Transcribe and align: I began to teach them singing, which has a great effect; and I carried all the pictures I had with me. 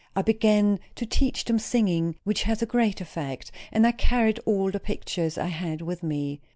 I 0.15 0.23
began 0.23 0.79
to 0.95 1.05
teach 1.05 1.45
them 1.45 1.59
singing, 1.59 2.15
which 2.23 2.41
has 2.41 2.63
a 2.63 2.65
great 2.65 3.01
effect; 3.01 3.51
and 3.71 3.85
I 3.85 3.91
carried 3.91 4.39
all 4.47 4.71
the 4.71 4.79
pictures 4.79 5.37
I 5.37 5.45
had 5.45 5.83
with 5.83 6.01
me. 6.01 6.41